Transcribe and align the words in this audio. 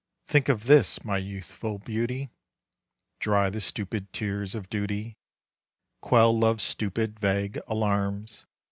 Think 0.25 0.49
of 0.49 0.63
this, 0.65 1.05
my 1.05 1.19
youthful 1.19 1.77
beauty, 1.77 2.31
Dry 3.19 3.51
the 3.51 3.61
stupid 3.61 4.11
tears 4.11 4.55
of 4.55 4.67
duty, 4.67 5.15
Quell 6.01 6.35
love's 6.35 6.63
stupid, 6.63 7.19
vague 7.19 7.59
alarms. 7.67 8.47